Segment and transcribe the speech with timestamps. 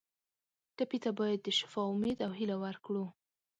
[0.75, 3.05] ټپي ته باید د شفا امید او هیله ورکړو.